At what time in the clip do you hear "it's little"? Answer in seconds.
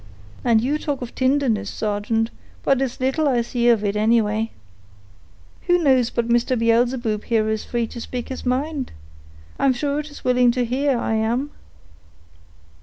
2.81-3.29